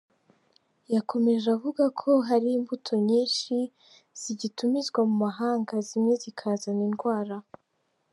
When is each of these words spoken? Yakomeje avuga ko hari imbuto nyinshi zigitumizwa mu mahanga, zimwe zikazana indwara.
Yakomeje 0.93 1.47
avuga 1.55 1.83
ko 1.99 2.09
hari 2.27 2.47
imbuto 2.57 2.91
nyinshi 3.09 3.55
zigitumizwa 4.21 4.99
mu 5.09 5.15
mahanga, 5.25 5.73
zimwe 5.87 6.13
zikazana 6.23 6.83
indwara. 6.89 7.35